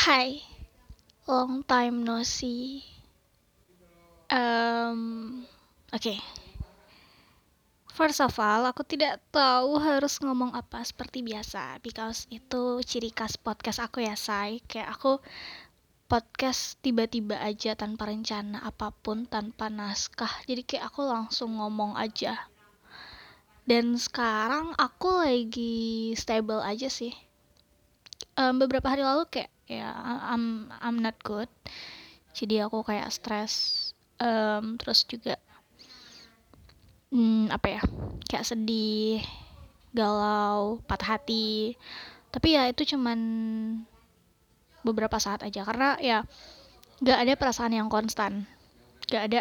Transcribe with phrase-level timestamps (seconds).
[0.00, 0.40] Hai,
[1.28, 2.80] long time no see.
[4.32, 5.44] Um,
[5.92, 6.18] Oke, okay.
[7.92, 13.36] first of all, aku tidak tahu harus ngomong apa seperti biasa, because itu ciri khas
[13.36, 14.64] podcast aku ya, say.
[14.64, 15.20] Kayak aku
[16.08, 20.32] podcast tiba-tiba aja tanpa rencana apa pun, tanpa naskah.
[20.48, 22.48] Jadi kayak aku langsung ngomong aja.
[23.68, 27.12] Dan sekarang aku lagi stable aja sih.
[28.40, 29.94] Um, beberapa hari lalu kayak ya
[30.34, 31.46] I'm I'm not good.
[32.34, 33.86] Jadi aku kayak stres.
[34.20, 35.40] Um, terus juga
[37.08, 37.82] hmm, apa ya
[38.28, 39.22] kayak sedih
[39.94, 41.78] galau patah hati.
[42.34, 43.18] Tapi ya itu cuman
[44.82, 45.62] beberapa saat aja.
[45.62, 46.26] Karena ya
[47.02, 48.46] gak ada perasaan yang konstan.
[49.06, 49.40] Gak ada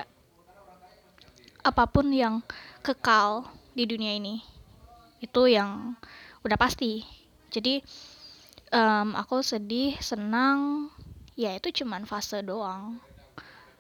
[1.61, 2.41] apa pun yang
[2.81, 4.41] kekal di dunia ini.
[5.21, 5.97] Itu yang
[6.41, 7.03] udah pasti.
[7.49, 7.83] Jadi
[8.73, 10.89] um, aku sedih senang
[11.33, 13.01] ya itu cuman fase doang.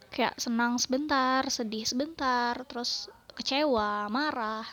[0.09, 4.65] Kayak senang sebentar sedih sebentar terus kecewa marah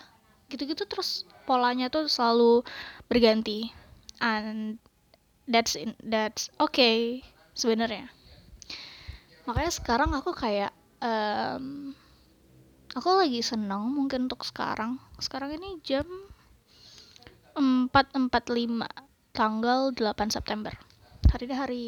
[0.48, 2.64] gitu-gitu terus polanya tuh selalu
[3.10, 3.70] berganti.
[4.16, 4.80] And
[5.44, 7.20] that's in, that's okay
[7.52, 8.08] sebenarnya.
[9.44, 10.72] Makanya sekarang aku kayak
[11.04, 11.92] um,
[12.96, 14.96] aku lagi seneng mungkin untuk sekarang.
[15.20, 16.08] Sekarang ini jam
[17.54, 19.05] 4.45
[19.36, 20.72] tanggal 8 September.
[21.28, 21.86] Hari ini hari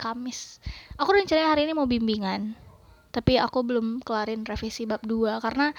[0.00, 0.56] Kamis.
[0.96, 2.56] Aku rencananya hari ini mau bimbingan
[3.12, 5.76] tapi aku belum kelarin revisi bab 2 karena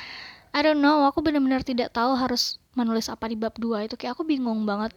[0.54, 3.98] I don't know aku benar-benar tidak tahu harus menulis apa di bab 2 itu.
[3.98, 4.94] Kayak aku bingung banget.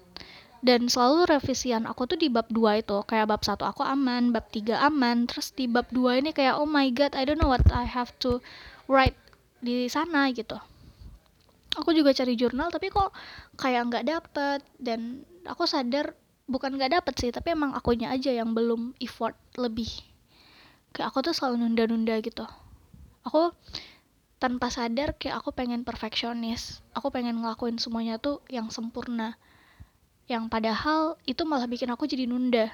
[0.62, 4.52] Dan selalu revisian aku tuh di bab 2 itu kayak bab 1 aku aman bab
[4.52, 7.64] 3 aman terus di bab 2 ini kayak oh my god I don't know what
[7.72, 8.44] I have to
[8.86, 9.16] write
[9.64, 10.60] di sana gitu.
[11.80, 13.16] Aku juga cari jurnal tapi kok
[13.56, 16.14] kayak nggak dapet dan aku sadar
[16.50, 19.88] bukan nggak dapet sih tapi emang akunya aja yang belum effort lebih.
[20.92, 22.44] Kayak aku tuh selalu nunda-nunda gitu.
[23.24, 23.54] Aku
[24.42, 26.82] tanpa sadar kayak aku pengen perfeksionis.
[26.92, 29.38] Aku pengen ngelakuin semuanya tuh yang sempurna.
[30.28, 32.68] Yang padahal itu malah bikin aku jadi nunda.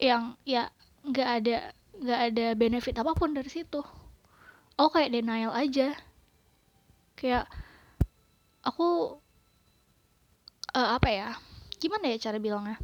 [0.00, 0.72] Yang ya
[1.04, 1.56] nggak ada
[1.94, 3.84] nggak ada benefit apa pun dari situ.
[4.74, 5.94] Oh kayak denial aja.
[7.14, 7.46] Kayak
[8.66, 9.20] aku
[10.74, 11.28] uh, apa ya?
[11.78, 12.76] Gimana ya cara bilangnya?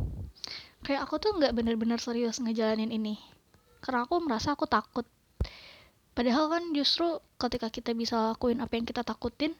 [0.86, 3.18] Kayak aku tuh nggak bener-bener serius ngejalanin ini.
[3.82, 5.04] Karena aku merasa aku takut.
[6.14, 9.54] Padahal kan justru ketika kita bisa lakuin apa yang kita takutin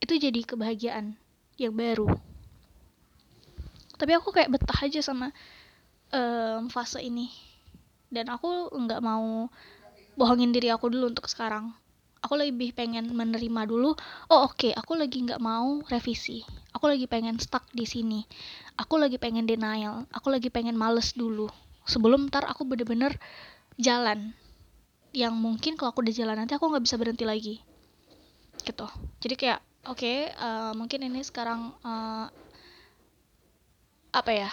[0.00, 1.14] itu jadi kebahagiaan
[1.60, 2.08] yang baru.
[4.00, 5.28] Tapi aku kayak betah aja sama
[6.12, 7.28] um, fase ini.
[8.10, 9.46] Dan aku nggak mau
[10.18, 11.70] bohongin diri aku dulu untuk sekarang
[12.20, 13.96] aku lebih pengen menerima dulu
[14.28, 16.44] oh oke okay, aku lagi nggak mau revisi.
[16.70, 18.22] Aku lagi pengen stuck di sini.
[18.78, 20.06] Aku lagi pengen denial.
[20.14, 21.50] Aku lagi pengen males dulu.
[21.88, 23.18] Sebelum ntar aku bener-bener
[23.74, 24.36] jalan.
[25.10, 27.54] Yang mungkin kalau aku udah jalan nanti aku nggak bisa berhenti lagi.
[28.62, 28.86] Gitu.
[29.18, 29.60] Jadi kayak
[29.90, 32.30] oke okay, uh, eh, mungkin ini sekarang uh,
[34.10, 34.50] apa ya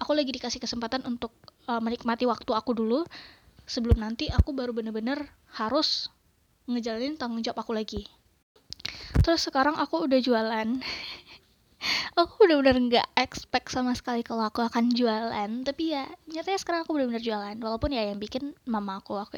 [0.00, 1.32] aku lagi dikasih kesempatan untuk
[1.64, 3.08] uh, menikmati waktu aku dulu.
[3.64, 6.12] Sebelum nanti aku baru bener-bener harus
[6.68, 8.08] ngejalanin tanggung jawab aku lagi.
[9.24, 10.68] Terus sekarang aku udah jualan.
[12.16, 15.50] Aku benar-benar nggak expect sama sekali kalau aku akan jualan.
[15.68, 17.56] Tapi ya nyatanya sekarang aku benar-benar jualan.
[17.60, 19.36] Walaupun ya yang bikin mama aku aku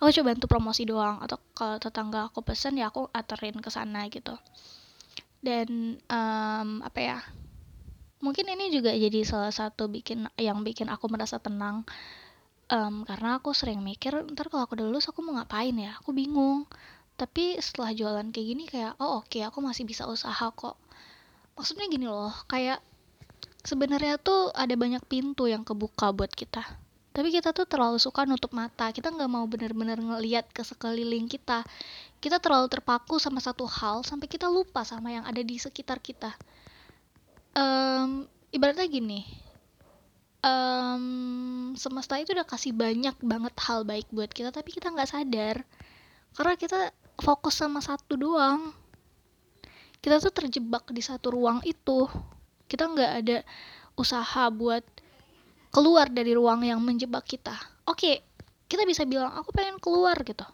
[0.00, 1.20] aku coba bantu promosi doang.
[1.20, 4.32] Atau kalau tetangga aku pesen ya aku aterin ke sana gitu.
[5.44, 7.18] Dan um, apa ya
[8.24, 11.84] mungkin ini juga jadi salah satu bikin yang bikin aku merasa tenang
[12.70, 15.96] um, karena aku sering mikir ntar kalau aku udah lulus aku mau ngapain ya?
[16.00, 16.64] Aku bingung.
[17.14, 20.76] Tapi setelah jualan kayak gini kayak oh oke aku masih bisa usaha kok.
[21.54, 22.82] Maksudnya gini loh kayak
[23.62, 26.62] sebenarnya tuh ada banyak pintu yang kebuka buat kita.
[27.14, 28.90] Tapi kita tuh terlalu suka nutup mata.
[28.90, 31.62] Kita nggak mau bener-bener ngeliat ke sekeliling kita.
[32.18, 36.34] Kita terlalu terpaku sama satu hal sampai kita lupa sama yang ada di sekitar kita.
[37.54, 39.43] Um, ibaratnya gini
[40.44, 45.64] um, semesta itu udah kasih banyak banget hal baik buat kita tapi kita nggak sadar.
[46.36, 48.76] Karena kita fokus sama satu doang.
[50.04, 52.04] Kita tuh terjebak di satu ruang itu.
[52.68, 53.38] Kita nggak ada
[53.96, 54.84] usaha buat
[55.72, 57.56] keluar dari ruang yang menjebak kita.
[57.88, 58.34] Oke
[58.68, 60.44] kita bisa bilang aku pengen keluar gitu.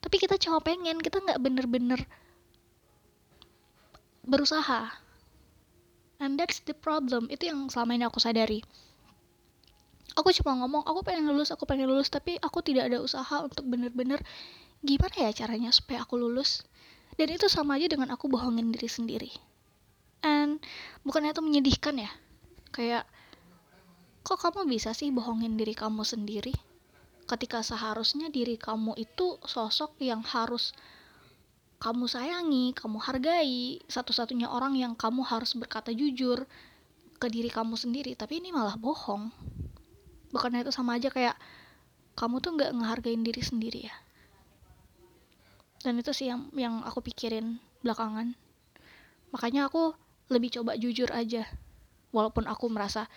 [0.00, 2.00] Tapi kita cuma pengen kita nggak bener-bener
[4.24, 4.88] berusaha
[6.20, 7.26] and that's the problem.
[7.32, 8.60] Itu yang selama ini aku sadari.
[10.14, 13.62] Aku cuma ngomong aku pengen lulus aku pengen lulus tapi aku tidak ada usaha untuk
[13.64, 14.18] bener-bener
[14.84, 16.62] gimana ya caranya supaya aku lulus.
[17.16, 19.30] Dan itu sama aja dengan aku bohongin diri sendiri.
[20.20, 20.60] And
[21.02, 22.10] bukannya itu menyedihkan ya?
[22.70, 23.08] Kayak
[24.20, 26.52] kok kamu bisa sih bohongin diri kamu sendiri?
[27.24, 30.74] Ketika seharusnya diri kamu itu sosok yang harus
[31.80, 36.44] kamu sayangi, kamu hargai, satu-satunya orang yang kamu harus berkata jujur
[37.16, 39.32] ke diri kamu sendiri, tapi ini malah bohong.
[40.28, 41.40] Bukannya itu sama aja kayak
[42.20, 43.96] kamu tuh nggak ngehargain diri sendiri ya.
[45.80, 48.36] Dan itu sih yang yang aku pikirin belakangan.
[49.32, 49.96] Makanya aku
[50.28, 51.48] lebih coba jujur aja.
[52.12, 53.08] Walaupun aku merasa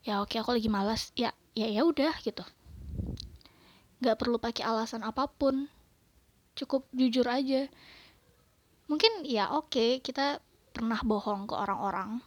[0.00, 2.42] ya oke aku lagi malas, ya ya ya udah gitu.
[4.00, 5.68] Gak perlu pakai alasan apa pun
[6.56, 7.68] cukup jujur aja.
[8.88, 10.40] Mungkin ya oke okay, kita
[10.72, 12.24] pernah bohong ke orang-orang.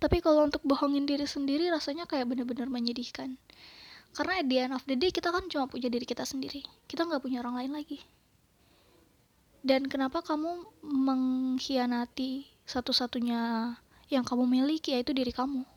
[0.00, 3.36] Tapi kalau untuk bohongin diri sendiri rasanya kayak bener-bener menyedihkan.
[4.16, 6.64] Karena at the end of the day kita kan cuma punya diri kita sendiri.
[6.88, 8.00] Kita nggak punya orang lain lagi.
[9.60, 13.76] Dan kenapa kamu mengkhianati satu-satunya
[14.08, 15.68] yang kamu miliki yaitu diri kamu?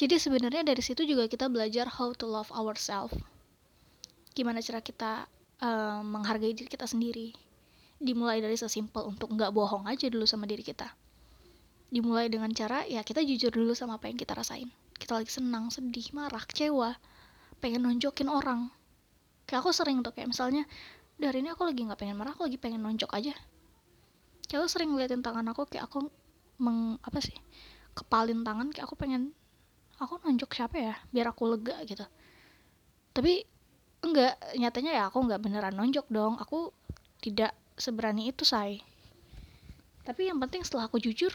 [0.00, 3.20] Jadi sebenarnya dari situ juga kita belajar how to love ourselves
[4.34, 5.26] gimana cara kita
[5.60, 7.34] uh, menghargai diri kita sendiri?
[8.00, 10.88] Dimulai dari sesimpel untuk nggak bohong aja dulu sama diri kita.
[11.90, 14.70] Dimulai dengan cara ya kita jujur dulu sama apa yang kita rasain.
[14.96, 16.96] Kita lagi senang sedih marah kecewa
[17.60, 18.72] pengen nonjokin orang.
[19.44, 20.64] Kayak aku sering tuh kayak misalnya
[21.20, 23.34] dari ini aku lagi nggak pengen marah aku lagi pengen nonjok aja.
[24.48, 26.08] Kayak aku sering ngeliatin tangan aku kayak aku
[26.60, 27.36] meng apa sih
[27.96, 29.32] kepalin tangan kayak aku pengen
[30.00, 32.06] aku nonjok siapa ya biar aku lega gitu.
[33.12, 33.44] Tapi
[34.00, 36.36] enggak nyatanya ya aku enggak beneran nonjok dong.
[36.40, 36.72] Aku
[37.20, 38.80] tidak seberani itu say
[40.10, 41.30] tapi yang penting setelah aku jujur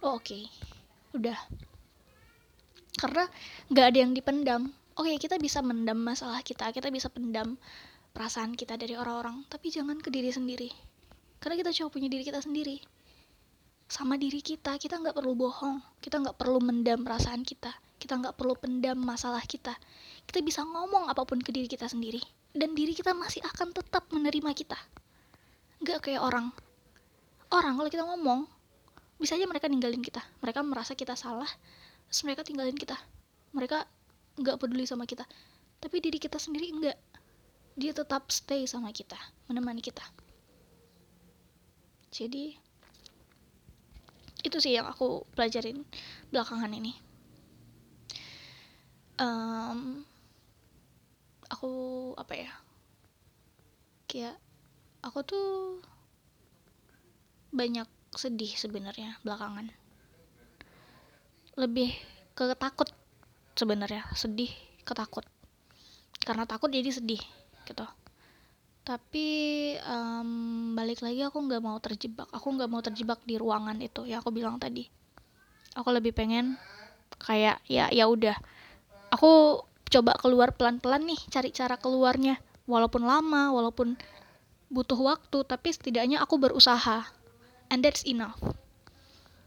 [0.00, 0.24] oh oke.
[0.24, 0.48] Okay.
[1.12, 1.36] udah.
[2.96, 3.28] Karena
[3.68, 4.62] nggak ada yang dipendam.
[4.96, 7.60] Oke okay, kita bisa mendam masalah kita kita bisa pendam
[8.16, 10.70] perasaan kita dari orang-orang tapi jangan ke diri sendiri.
[11.44, 12.80] Karena kita cuma punya diri kita sendiri.
[13.90, 18.34] Sama diri kita kita nggak perlu bohong kita nggak perlu mendam perasaan kita kita nggak
[18.40, 19.76] perlu pendam masalah kita.
[20.24, 22.24] Kita bisa ngomong apa pun ke diri kita sendiri
[22.56, 24.80] dan diri kita masih akan tetap menerima kita.
[25.84, 26.48] Nggak kayak orang.
[27.52, 28.48] Orang kalau kita ngomong
[29.20, 30.24] bisa aja mereka ninggalin kita.
[30.40, 31.48] Mereka merasa kita salah
[32.08, 32.96] terus mereka tinggalin kita.
[33.52, 33.84] Mereka
[34.40, 35.28] nggak peduli sama kita.
[35.76, 36.96] Tapi diri kita sendiri enggak
[37.76, 40.02] dia tetap stay sama kita menemani kita.
[42.10, 42.56] Jadi
[44.40, 45.84] itu sih yang aku pelajarin
[46.32, 47.09] belakangan ini
[49.20, 50.02] um,
[51.52, 51.70] aku
[52.16, 52.52] apa ya
[54.08, 54.36] kayak
[55.04, 55.48] aku tuh
[57.54, 59.70] banyak sedih sebenarnya belakangan.
[61.58, 61.94] Lebih
[62.34, 62.88] ke takut
[63.54, 64.50] sebenarnya sedih
[64.86, 65.26] ketakut
[66.24, 67.20] karena takut jadi sedih
[67.68, 67.86] gitu.
[68.80, 69.28] Tapi
[69.84, 74.18] um, balik lagi aku nggak mau terjebak aku nggak mau terjebak di ruangan itu ya
[74.18, 74.88] aku bilang tadi.
[75.78, 76.58] Aku lebih pengen
[77.22, 78.34] kayak ya ya udah
[79.10, 82.38] aku coba keluar pelan-pelan nih cari cara keluarnya.
[82.70, 83.98] Walaupun lama walaupun
[84.70, 87.10] butuh waktu tapi setidaknya aku berusaha.
[87.70, 88.38] And that's enough.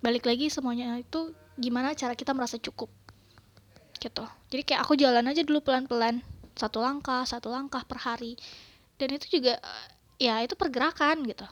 [0.03, 2.91] Balik lagi semuanya itu gimana cara kita merasa cukup.
[3.95, 4.23] Gitu.
[4.51, 6.19] Jadi kayak aku jalan aja dulu pelan-pelan.
[6.53, 8.35] Satu langkah satu langkah per hari.
[8.99, 9.57] Dan itu juga
[10.19, 11.47] ya itu pergerakan gitu.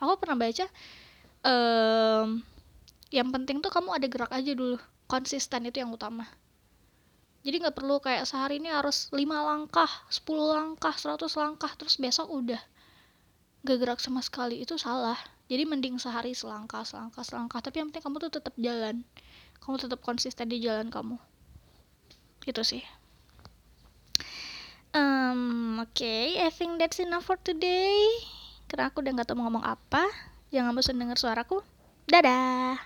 [0.00, 0.64] Aku pernah baca
[1.44, 2.40] um,
[3.12, 4.76] yang penting tuh kamu ada gerak aja dulu.
[5.08, 6.28] Konsisten itu yang utama
[7.40, 12.28] jadi nggak perlu kayak sehari ini harus lima langkah 10 langkah 100 langkah terus besok
[12.28, 12.60] udah
[13.64, 15.16] gak gerak sama sekali itu salah.
[15.50, 17.60] Jadi mending sehari selangkah selangkah selangkah.
[17.60, 19.02] Tapi yang penting kamu tuh tetap jalan.
[19.60, 21.18] Kamu tetap konsisten di jalan kamu.
[22.46, 22.80] Itu sih.
[24.90, 27.98] Um, oke okay, I think that's enough for today.
[28.70, 30.06] Karena aku udah nggak tahu mau ngomong apa.
[30.54, 31.62] Jangan bosan denger suaraku.
[32.06, 32.78] Dadah